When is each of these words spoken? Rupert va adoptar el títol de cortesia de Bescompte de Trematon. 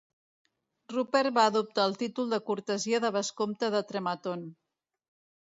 Rupert 0.93 1.35
va 1.35 1.43
adoptar 1.49 1.85
el 1.89 1.93
títol 1.99 2.33
de 2.37 2.41
cortesia 2.49 3.01
de 3.05 3.13
Bescompte 3.19 3.71
de 3.79 3.85
Trematon. 3.93 4.49